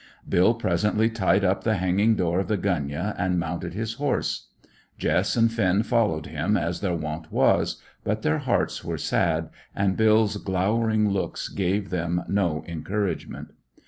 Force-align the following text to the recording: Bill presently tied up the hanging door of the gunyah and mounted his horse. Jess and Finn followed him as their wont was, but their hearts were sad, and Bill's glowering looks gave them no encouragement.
Bill 0.27 0.55
presently 0.55 1.11
tied 1.11 1.45
up 1.45 1.63
the 1.63 1.75
hanging 1.75 2.15
door 2.15 2.39
of 2.39 2.47
the 2.47 2.57
gunyah 2.57 3.13
and 3.19 3.37
mounted 3.39 3.75
his 3.75 3.93
horse. 4.01 4.47
Jess 4.97 5.35
and 5.35 5.53
Finn 5.53 5.83
followed 5.83 6.25
him 6.25 6.57
as 6.57 6.81
their 6.81 6.95
wont 6.95 7.31
was, 7.31 7.79
but 8.03 8.23
their 8.23 8.39
hearts 8.39 8.83
were 8.83 8.97
sad, 8.97 9.51
and 9.75 9.95
Bill's 9.95 10.37
glowering 10.37 11.09
looks 11.11 11.49
gave 11.49 11.91
them 11.91 12.23
no 12.27 12.63
encouragement. 12.67 13.51